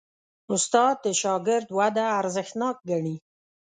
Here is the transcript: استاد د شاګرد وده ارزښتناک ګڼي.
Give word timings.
استاد 0.53 0.95
د 1.05 1.07
شاګرد 1.21 1.67
وده 1.79 2.03
ارزښتناک 2.19 2.75
ګڼي. 2.89 3.15